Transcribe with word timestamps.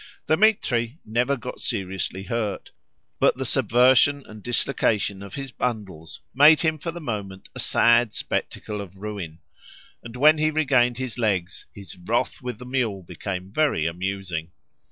Dthemetri 0.27 0.97
never 1.05 1.37
got 1.37 1.59
seriously 1.59 2.23
hurt, 2.23 2.71
but 3.19 3.37
the 3.37 3.45
subversion 3.45 4.25
and 4.25 4.41
dislocation 4.41 5.21
of 5.21 5.35
his 5.35 5.51
bundles 5.51 6.21
made 6.33 6.61
him 6.61 6.79
for 6.79 6.89
the 6.89 6.99
moment 6.99 7.49
a 7.53 7.59
sad 7.59 8.15
spectacle 8.15 8.81
of 8.81 8.97
ruin, 8.97 9.37
and 10.03 10.15
when 10.15 10.39
he 10.39 10.49
regained 10.49 10.97
his 10.97 11.19
legs, 11.19 11.67
his 11.71 11.95
wrath 11.97 12.41
with 12.41 12.57
the 12.57 12.65
mule 12.65 13.03
became 13.03 13.51
very 13.51 13.85
amusing. 13.85 14.49